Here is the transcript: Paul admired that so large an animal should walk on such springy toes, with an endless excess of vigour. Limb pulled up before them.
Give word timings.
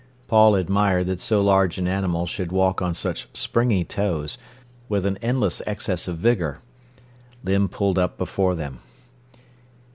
Paul 0.27 0.55
admired 0.55 1.05
that 1.05 1.19
so 1.19 1.41
large 1.43 1.77
an 1.77 1.87
animal 1.87 2.25
should 2.25 2.51
walk 2.51 2.81
on 2.81 2.95
such 2.95 3.27
springy 3.35 3.83
toes, 3.85 4.39
with 4.89 5.05
an 5.05 5.17
endless 5.21 5.61
excess 5.67 6.07
of 6.07 6.17
vigour. 6.17 6.57
Limb 7.43 7.69
pulled 7.69 7.99
up 7.99 8.17
before 8.17 8.55
them. 8.55 8.79